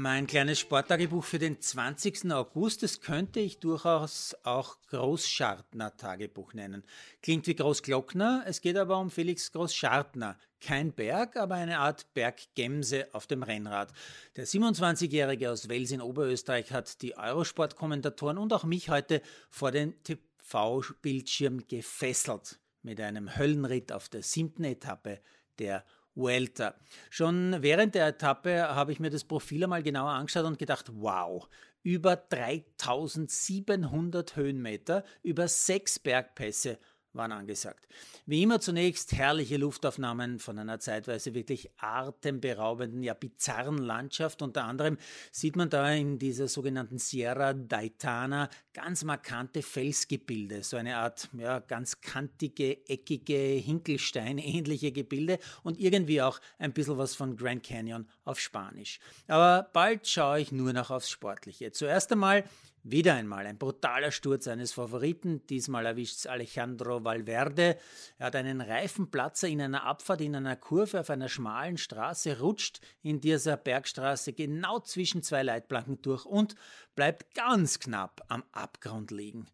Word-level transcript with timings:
Mein 0.00 0.28
kleines 0.28 0.60
Sporttagebuch 0.60 1.24
für 1.24 1.40
den 1.40 1.60
20. 1.60 2.30
August, 2.30 2.84
das 2.84 3.00
könnte 3.00 3.40
ich 3.40 3.58
durchaus 3.58 4.36
auch 4.44 4.76
Großschartner-Tagebuch 4.90 6.54
nennen. 6.54 6.84
Klingt 7.20 7.48
wie 7.48 7.56
Großglockner, 7.56 8.44
es 8.46 8.60
geht 8.60 8.76
aber 8.76 8.96
um 9.00 9.10
Felix 9.10 9.50
Großschartner. 9.50 10.38
Kein 10.60 10.92
Berg, 10.92 11.36
aber 11.36 11.56
eine 11.56 11.80
Art 11.80 12.14
Berggemse 12.14 13.08
auf 13.12 13.26
dem 13.26 13.42
Rennrad. 13.42 13.92
Der 14.36 14.46
27-Jährige 14.46 15.50
aus 15.50 15.68
Wels 15.68 15.90
in 15.90 16.00
Oberösterreich 16.00 16.70
hat 16.70 17.02
die 17.02 17.18
Eurosport-Kommentatoren 17.18 18.38
und 18.38 18.52
auch 18.52 18.62
mich 18.62 18.90
heute 18.90 19.20
vor 19.50 19.72
den 19.72 20.00
TV-Bildschirm 20.04 21.66
gefesselt 21.66 22.60
mit 22.82 23.00
einem 23.00 23.36
Höllenritt 23.36 23.90
auf 23.90 24.08
der 24.08 24.22
siebten 24.22 24.62
Etappe 24.62 25.20
der 25.58 25.84
Vuelta. 26.18 26.74
Schon 27.08 27.62
während 27.62 27.94
der 27.94 28.08
Etappe 28.08 28.74
habe 28.74 28.92
ich 28.92 29.00
mir 29.00 29.10
das 29.10 29.24
Profil 29.24 29.64
einmal 29.64 29.82
genauer 29.82 30.10
angeschaut 30.10 30.44
und 30.44 30.58
gedacht, 30.58 30.90
wow, 30.92 31.48
über 31.82 32.16
3700 32.16 34.36
Höhenmeter, 34.36 35.04
über 35.22 35.48
sechs 35.48 35.98
Bergpässe 35.98 36.78
waren 37.12 37.32
angesagt. 37.32 37.86
Wie 38.26 38.42
immer 38.42 38.60
zunächst 38.60 39.12
herrliche 39.12 39.56
Luftaufnahmen 39.56 40.38
von 40.38 40.58
einer 40.58 40.78
zeitweise 40.80 41.34
wirklich 41.34 41.70
atemberaubenden, 41.78 43.02
ja 43.02 43.14
bizarren 43.14 43.78
Landschaft. 43.78 44.42
Unter 44.42 44.64
anderem 44.64 44.98
sieht 45.30 45.56
man 45.56 45.70
da 45.70 45.90
in 45.92 46.18
dieser 46.18 46.48
sogenannten 46.48 46.98
Sierra 46.98 47.54
Daitana 47.54 48.48
ganz 48.72 49.04
markante 49.04 49.62
Felsgebilde, 49.62 50.62
so 50.62 50.76
eine 50.76 50.96
Art 50.98 51.28
ja, 51.36 51.60
ganz 51.60 52.00
kantige, 52.00 52.86
eckige, 52.88 53.34
Hinkelstein-ähnliche 53.34 54.92
Gebilde 54.98 55.38
und 55.62 55.78
irgendwie 55.80 56.22
auch 56.22 56.40
ein 56.58 56.72
bisschen 56.72 56.98
was 56.98 57.14
von 57.14 57.36
Grand 57.36 57.62
Canyon 57.62 58.06
auf 58.24 58.38
Spanisch. 58.38 59.00
Aber 59.26 59.68
bald 59.72 60.06
schaue 60.06 60.40
ich 60.40 60.52
nur 60.52 60.72
noch 60.72 60.90
aufs 60.90 61.10
Sportliche. 61.10 61.72
Zuerst 61.72 62.12
einmal 62.12 62.44
wieder 62.90 63.14
einmal 63.14 63.46
ein 63.46 63.58
brutaler 63.58 64.10
Sturz 64.10 64.48
eines 64.48 64.72
Favoriten. 64.72 65.46
Diesmal 65.46 65.86
erwischt 65.86 66.16
es 66.16 66.26
Alejandro 66.26 67.04
Valverde. 67.04 67.76
Er 68.18 68.26
hat 68.26 68.36
einen 68.36 68.60
Reifenplatzer 68.60 69.48
in 69.48 69.60
einer 69.60 69.84
Abfahrt 69.84 70.20
in 70.20 70.34
einer 70.34 70.56
Kurve 70.56 71.00
auf 71.00 71.10
einer 71.10 71.28
schmalen 71.28 71.78
Straße, 71.78 72.40
rutscht 72.40 72.80
in 73.02 73.20
dieser 73.20 73.56
Bergstraße 73.56 74.32
genau 74.32 74.80
zwischen 74.80 75.22
zwei 75.22 75.42
Leitplanken 75.42 76.02
durch 76.02 76.24
und 76.24 76.54
bleibt 76.94 77.34
ganz 77.34 77.78
knapp 77.78 78.24
am 78.28 78.44
Abgrund 78.52 79.10
liegen. 79.10 79.48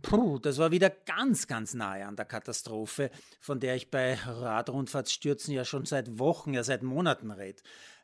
Puh, 0.00 0.38
das 0.38 0.58
war 0.58 0.70
wieder 0.70 0.90
ganz, 0.90 1.46
ganz 1.46 1.74
nahe 1.74 2.06
an 2.06 2.16
der 2.16 2.24
Katastrophe, 2.24 3.10
von 3.40 3.60
der 3.60 3.76
ich 3.76 3.90
bei 3.90 4.14
Radrundfahrtsstürzen 4.14 5.52
ja 5.52 5.64
schon 5.64 5.84
seit 5.84 6.18
Wochen, 6.18 6.54
ja 6.54 6.64
seit 6.64 6.82
Monaten 6.82 7.30
rede. 7.30 7.62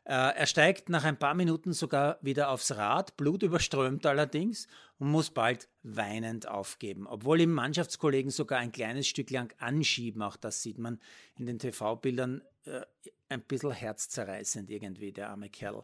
Äh, 0.09 0.37
er 0.37 0.47
steigt 0.47 0.89
nach 0.89 1.03
ein 1.03 1.19
paar 1.19 1.35
Minuten 1.35 1.71
sogar 1.71 2.17
wieder 2.23 2.49
aufs 2.49 2.75
Rad, 2.75 3.15
blutüberströmt 3.15 4.07
allerdings, 4.07 4.67
und 4.97 5.11
muss 5.11 5.29
bald 5.29 5.69
weinend 5.83 6.47
aufgeben, 6.47 7.05
obwohl 7.05 7.39
ihm 7.41 7.51
Mannschaftskollegen 7.51 8.31
sogar 8.31 8.57
ein 8.57 8.71
kleines 8.71 9.07
Stück 9.07 9.29
lang 9.29 9.53
anschieben. 9.59 10.23
Auch 10.23 10.35
das 10.35 10.63
sieht 10.63 10.79
man 10.79 10.99
in 11.37 11.45
den 11.45 11.59
TV-Bildern 11.59 12.41
äh, 12.65 12.81
ein 13.29 13.41
bisschen 13.41 13.71
herzzerreißend 13.71 14.71
irgendwie, 14.71 15.11
der 15.11 15.29
arme 15.29 15.47
Kerl. 15.47 15.83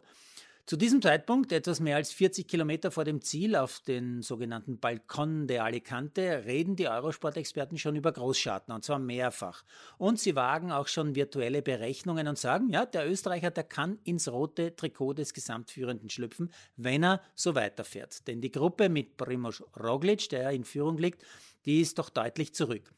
Zu 0.66 0.76
diesem 0.76 1.00
Zeitpunkt, 1.00 1.52
etwas 1.52 1.78
mehr 1.78 1.94
als 1.94 2.12
40 2.12 2.48
Kilometer 2.48 2.90
vor 2.90 3.04
dem 3.04 3.20
Ziel 3.20 3.54
auf 3.54 3.78
den 3.78 4.20
sogenannten 4.22 4.80
Balkon 4.80 5.46
de 5.46 5.58
Alicante, 5.58 6.42
reden 6.44 6.74
die 6.74 6.88
Eurosport-Experten 6.88 7.78
schon 7.78 7.94
über 7.94 8.10
Großschartner 8.10 8.74
und 8.74 8.84
zwar 8.84 8.98
mehrfach. 8.98 9.62
Und 9.96 10.18
sie 10.18 10.34
wagen 10.34 10.72
auch 10.72 10.88
schon 10.88 11.14
virtuelle 11.14 11.62
Berechnungen 11.62 12.26
und 12.26 12.36
sagen, 12.36 12.68
ja, 12.70 12.84
der 12.84 13.08
Österreicher, 13.08 13.52
der 13.52 13.62
kann 13.62 14.00
ins 14.02 14.26
rote 14.26 14.74
Trikot 14.74 15.12
des 15.12 15.34
Gesamtführenden 15.34 16.10
schlüpfen, 16.10 16.52
wenn 16.76 17.04
er 17.04 17.22
so 17.36 17.54
weiterfährt. 17.54 18.26
Denn 18.26 18.40
die 18.40 18.50
Gruppe 18.50 18.88
mit 18.88 19.16
Primoz 19.16 19.62
Roglic, 19.78 20.28
der 20.30 20.50
in 20.50 20.64
Führung 20.64 20.98
liegt, 20.98 21.22
die 21.64 21.80
ist 21.80 22.00
doch 22.00 22.10
deutlich 22.10 22.56
zurück. 22.56 22.92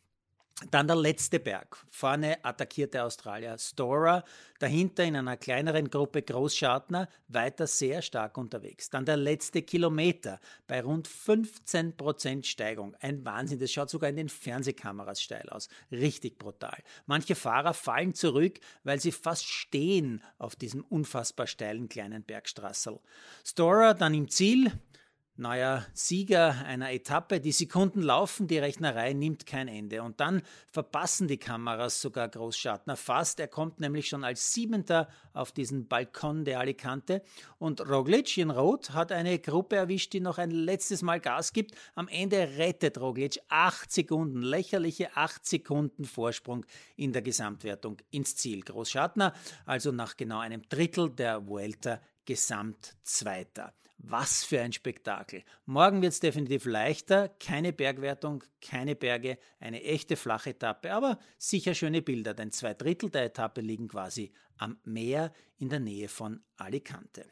Dann 0.73 0.89
der 0.89 0.97
letzte 0.97 1.39
Berg. 1.39 1.77
Vorne 1.89 2.45
attackiert 2.45 2.93
der 2.93 3.07
Australier 3.07 3.57
Stora, 3.59 4.25
dahinter 4.59 5.05
in 5.05 5.15
einer 5.15 5.37
kleineren 5.37 5.89
Gruppe 5.89 6.21
Großschartner, 6.23 7.09
weiter 7.29 7.69
sehr 7.69 8.03
stark 8.03 8.37
unterwegs. 8.37 8.91
Dann 8.91 9.05
der 9.05 9.17
letzte 9.17 9.63
Kilometer 9.63 10.41
bei 10.67 10.83
rund 10.83 11.09
15% 11.09 12.45
Steigung. 12.45 12.97
Ein 12.99 13.25
Wahnsinn, 13.25 13.61
das 13.61 13.71
schaut 13.71 13.89
sogar 13.89 14.11
in 14.11 14.17
den 14.17 14.29
Fernsehkameras 14.29 15.23
steil 15.23 15.49
aus. 15.49 15.69
Richtig 15.93 16.39
brutal. 16.39 16.77
Manche 17.07 17.37
Fahrer 17.37 17.73
fallen 17.73 18.15
zurück, 18.15 18.59
weil 18.83 18.99
sie 18.99 19.13
fast 19.13 19.47
stehen 19.47 20.25
auf 20.39 20.57
diesem 20.57 20.83
unfassbar 20.83 21.47
steilen 21.47 21.89
kleinen 21.89 22.25
Bergstrassel. 22.25 22.99
Stora 23.45 23.95
dann 23.95 24.13
im 24.13 24.29
Ziel, 24.29 24.73
neuer 25.39 25.87
Sieger 25.95 26.65
einer 26.67 26.93
Etappe. 26.93 27.41
Die 27.41 27.53
Sekunden 27.53 28.03
laufen, 28.03 28.47
die 28.47 28.59
Rechnerei 28.59 29.13
nimmt 29.13 29.47
kein 29.47 29.69
Ende. 29.69 30.03
Und 30.03 30.21
dann 30.21 30.43
verpassen 30.71 31.29
die 31.29 31.39
Kameras 31.39 32.01
sogar 32.01 32.29
Großschartner 32.29 32.97
fast. 32.97 33.41
Er 33.41 33.49
kommt 33.49 33.81
nämlich 33.81 34.09
schon 34.09 34.25
als 34.25 34.53
Siebenter 34.53 35.09
auf 35.33 35.53
diesen 35.53 35.89
Balkon 35.89 36.45
der 36.45 36.61
Alicante. 36.61 37.23
Und 37.59 37.89
Roglic 37.89 38.37
in 38.37 38.51
Rot 38.51 38.91
hat 38.91 39.13
eine 39.13 39.39
Gruppe 39.39 39.77
erwischt, 39.77 40.13
die 40.13 40.21
noch 40.21 40.39
ein 40.39 40.51
letztes 40.51 41.03
Mal 41.03 41.21
Gas 41.21 41.53
gibt. 41.53 41.75
Am 41.95 42.09
Ende 42.09 42.57
rettet 42.59 42.99
Roglic 42.99 43.41
acht 43.49 43.93
Sekunden, 43.93 44.43
lächerliche 44.43 45.17
acht 45.17 45.47
Sekunden 45.47 46.05
Vorsprung 46.05 46.67
in 46.97 47.13
der 47.13 47.23
Gesamtwertung 47.23 47.99
ins 48.11 48.37
Ziel. 48.37 48.63
Großschartner 48.63 49.33
also 49.67 49.93
nach 49.93 50.17
genau 50.17 50.39
einem 50.39 50.63
Drittel 50.69 51.11
der 51.11 51.47
Vuelta 51.47 52.01
Gesamtzweiter. 52.25 53.73
Was 53.99 54.45
für 54.45 54.61
ein 54.61 54.73
Spektakel. 54.73 55.43
Morgen 55.67 56.03
wird 56.03 56.13
es 56.13 56.21
definitiv 56.21 56.65
leichter. 56.67 57.29
Keine 57.41 57.73
Bergwertung, 57.73 58.45
keine 58.63 58.95
Berge, 58.95 59.39
eine 59.59 59.83
echte 59.83 60.17
flache 60.17 60.51
Etappe, 60.51 60.93
aber 60.93 61.19
sicher 61.37 61.75
schöne 61.75 62.01
Bilder, 62.01 62.33
denn 62.33 62.53
zwei 62.53 62.75
Drittel 62.75 63.11
der 63.11 63.25
Etappe 63.25 63.61
liegen 63.61 63.89
quasi 63.89 64.33
am 64.57 64.79
Meer 64.85 65.33
in 65.59 65.69
der 65.69 65.81
Nähe 65.81 66.09
von 66.09 66.43
Alicante. 66.57 67.27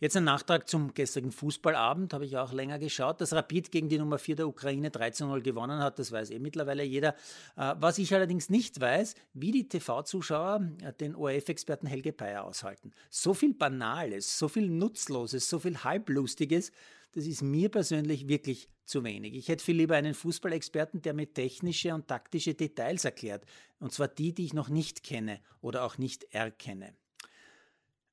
Jetzt 0.00 0.16
ein 0.16 0.24
Nachtrag 0.24 0.68
zum 0.68 0.94
gestrigen 0.94 1.32
Fußballabend, 1.32 2.12
habe 2.12 2.24
ich 2.24 2.36
auch 2.36 2.52
länger 2.52 2.78
geschaut, 2.78 3.20
dass 3.20 3.32
Rapid 3.32 3.70
gegen 3.70 3.88
die 3.88 3.98
Nummer 3.98 4.18
4 4.18 4.36
der 4.36 4.48
Ukraine 4.48 4.88
13-0 4.88 5.40
gewonnen 5.40 5.80
hat, 5.80 5.98
das 5.98 6.12
weiß 6.12 6.30
eh 6.30 6.38
mittlerweile 6.38 6.84
jeder. 6.84 7.14
Äh, 7.56 7.74
was 7.78 7.98
ich 7.98 8.14
allerdings 8.14 8.50
nicht 8.50 8.80
weiß, 8.80 9.14
wie 9.34 9.52
die 9.52 9.68
TV-Zuschauer 9.68 10.68
äh, 10.82 10.92
den 10.92 11.14
ORF-Experten 11.14 11.86
Helge 11.86 12.12
Peyer 12.12 12.44
aushalten. 12.44 12.92
So 13.10 13.34
viel 13.34 13.54
Banales, 13.54 14.38
so 14.38 14.48
viel 14.48 14.68
Nutzloses, 14.68 15.48
so 15.48 15.58
viel 15.58 15.82
Halblustiges, 15.84 16.72
das 17.14 17.26
ist 17.26 17.42
mir 17.42 17.68
persönlich 17.68 18.28
wirklich 18.28 18.68
zu 18.84 19.04
wenig. 19.04 19.34
Ich 19.34 19.48
hätte 19.48 19.64
viel 19.64 19.76
lieber 19.76 19.94
einen 19.94 20.14
Fußballexperten, 20.14 21.00
der 21.02 21.14
mir 21.14 21.32
technische 21.32 21.94
und 21.94 22.08
taktische 22.08 22.54
Details 22.54 23.04
erklärt, 23.04 23.44
und 23.78 23.92
zwar 23.92 24.08
die, 24.08 24.34
die 24.34 24.44
ich 24.46 24.52
noch 24.52 24.68
nicht 24.68 25.02
kenne 25.02 25.40
oder 25.60 25.84
auch 25.84 25.96
nicht 25.96 26.24
erkenne. 26.34 26.94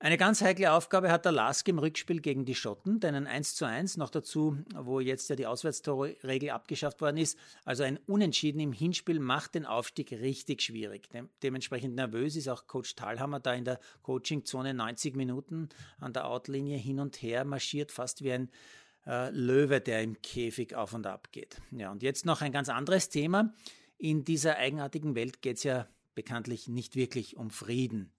Eine 0.04 0.18
ganz 0.18 0.42
heikle 0.42 0.74
Aufgabe 0.74 1.12
hat 1.12 1.26
der 1.26 1.32
Lask 1.32 1.68
im 1.68 1.78
Rückspiel 1.78 2.22
gegen 2.22 2.44
die 2.44 2.56
Schotten, 2.56 3.00
denn 3.00 3.14
ein 3.14 3.28
1 3.28 3.54
zu 3.54 3.66
1, 3.66 3.98
noch 3.98 4.10
dazu, 4.10 4.58
wo 4.74 5.00
jetzt 5.00 5.30
ja 5.30 5.36
die 5.36 5.46
Auswärtstorregel 5.46 6.50
abgeschafft 6.50 7.02
worden 7.02 7.18
ist, 7.18 7.38
also 7.66 7.84
ein 7.84 8.00
Unentschieden 8.08 8.60
im 8.60 8.74
Hinspiel 8.74 9.20
macht 9.20 9.54
den 9.54 9.68
Aufstieg 9.68 10.12
richtig 10.12 10.64
schwierig. 10.64 11.08
dementsprechend 11.44 11.94
nervös 11.94 12.36
ist 12.36 12.48
auch 12.48 12.66
Coach 12.66 12.96
Thalhammer 12.96 13.40
da 13.40 13.54
in 13.54 13.64
der 13.64 13.80
Coachingzone 14.02 14.74
90 14.74 15.16
Minuten 15.16 15.70
an 16.00 16.14
der 16.14 16.28
Outlinie 16.28 16.80
hin 16.80 17.00
und 17.00 17.22
her 17.22 17.46
marschiert, 17.46 17.92
fast 17.92 18.24
wie 18.24 18.32
ein 18.32 18.50
äh, 19.06 19.30
Löwe, 19.30 19.82
der 19.82 20.02
im 20.02 20.20
Käfig 20.24 20.74
auf 20.74 20.96
und 20.96 21.06
ab 21.06 21.28
geht. 21.32 21.62
Ja, 21.70 21.92
und 21.92 22.02
jetzt 22.02 22.26
noch 22.26 22.42
ein 22.42 22.52
ganz 22.52 22.70
anderes 22.70 23.10
Thema. 23.10 23.54
In 24.00 24.24
dieser 24.24 24.56
eigenartigen 24.56 25.14
Welt 25.14 25.44
geht 25.44 25.58
es 25.58 25.64
ja 25.64 25.88
bekanntlich 26.16 26.68
nicht 26.68 26.96
wirklich 26.96 27.38
um 27.38 27.52
Frieden 27.52 28.12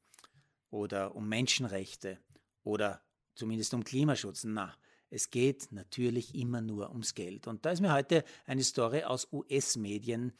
oder 0.72 1.14
um 1.14 1.28
Menschenrechte 1.28 2.18
oder 2.64 3.02
zumindest 3.34 3.74
um 3.74 3.84
Klimaschutz. 3.84 4.44
Na, 4.44 4.74
es 5.10 5.30
geht 5.30 5.70
natürlich 5.70 6.34
immer 6.34 6.60
nur 6.60 6.90
ums 6.90 7.14
Geld. 7.14 7.46
Und 7.46 7.64
da 7.64 7.70
ist 7.70 7.80
mir 7.80 7.92
heute 7.92 8.24
eine 8.46 8.64
Story 8.64 9.04
aus 9.04 9.28
US-Medien 9.30 10.32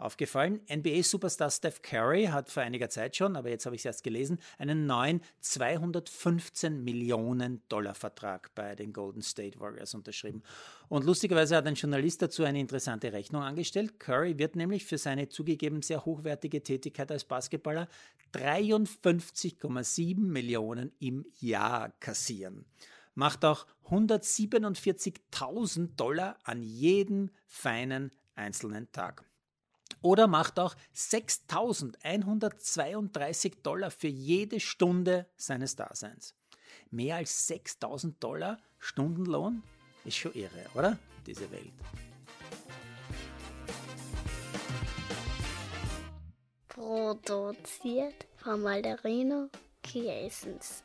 aufgefallen. 0.00 0.60
NBA-Superstar 0.68 1.50
Steph 1.50 1.82
Curry 1.82 2.26
hat 2.26 2.50
vor 2.50 2.62
einiger 2.62 2.88
Zeit 2.88 3.16
schon, 3.16 3.36
aber 3.36 3.50
jetzt 3.50 3.66
habe 3.66 3.76
ich 3.76 3.82
es 3.82 3.86
erst 3.86 4.02
gelesen, 4.02 4.40
einen 4.58 4.86
neuen 4.86 5.20
215 5.40 6.82
Millionen 6.82 7.62
Dollar 7.68 7.94
Vertrag 7.94 8.54
bei 8.54 8.74
den 8.74 8.92
Golden 8.92 9.22
State 9.22 9.60
Warriors 9.60 9.94
unterschrieben. 9.94 10.42
Und 10.88 11.04
lustigerweise 11.04 11.56
hat 11.56 11.66
ein 11.66 11.74
Journalist 11.74 12.22
dazu 12.22 12.44
eine 12.44 12.60
interessante 12.60 13.12
Rechnung 13.12 13.42
angestellt. 13.42 14.00
Curry 14.00 14.38
wird 14.38 14.56
nämlich 14.56 14.84
für 14.84 14.98
seine 14.98 15.28
zugegeben 15.28 15.82
sehr 15.82 16.04
hochwertige 16.04 16.62
Tätigkeit 16.62 17.12
als 17.12 17.24
Basketballer 17.24 17.88
53,7 18.34 20.20
Millionen 20.20 20.92
im 20.98 21.26
Jahr 21.38 21.90
kassieren. 22.00 22.64
Macht 23.14 23.44
auch 23.44 23.66
147.000 23.88 25.96
Dollar 25.96 26.38
an 26.44 26.62
jedem 26.62 27.30
feinen 27.46 28.12
einzelnen 28.34 28.90
Tag 28.92 29.24
oder 30.02 30.26
macht 30.26 30.58
auch 30.58 30.74
6.132 30.94 33.62
Dollar 33.62 33.90
für 33.90 34.08
jede 34.08 34.60
Stunde 34.60 35.26
seines 35.36 35.76
Daseins. 35.76 36.34
Mehr 36.90 37.16
als 37.16 37.46
6000 37.46 38.22
Dollar 38.22 38.58
Stundenlohn? 38.78 39.62
Ist 40.04 40.16
schon 40.16 40.34
irre, 40.34 40.66
oder? 40.74 40.98
Diese 41.26 41.50
Welt. 41.50 41.72
Produziert 46.68 48.26
von 48.36 48.60
Malderino 48.62 49.48
Kiesens. 49.82 50.84